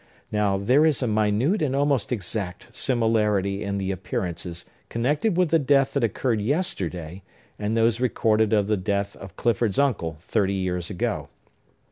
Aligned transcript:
Now, 0.31 0.57
there 0.57 0.83
is 0.83 1.03
a 1.03 1.07
minute 1.07 1.61
and 1.61 1.75
almost 1.75 2.11
exact 2.11 2.69
similarity 2.71 3.63
in 3.63 3.77
the 3.77 3.91
appearances 3.91 4.65
connected 4.89 5.37
with 5.37 5.49
the 5.49 5.59
death 5.59 5.93
that 5.93 6.03
occurred 6.03 6.41
yesterday 6.41 7.21
and 7.59 7.77
those 7.77 7.99
recorded 8.01 8.51
of 8.51 8.65
the 8.65 8.77
death 8.77 9.15
of 9.17 9.35
Clifford's 9.35 9.77
uncle 9.77 10.17
thirty 10.19 10.55
years 10.55 10.89
ago. 10.89 11.29